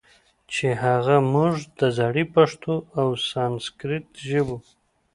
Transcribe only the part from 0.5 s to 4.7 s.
چې هغه موږ د زړې پښتو او سانسکریت ژبو